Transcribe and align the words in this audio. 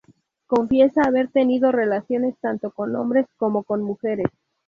Confiesa 0.47 1.03
haber 1.03 1.27
tenido 1.29 1.71
relaciones 1.71 2.35
tanto 2.39 2.71
con 2.71 2.95
hombres 2.95 3.27
como 3.37 3.61
con 3.61 3.83
mujeres. 3.83 4.25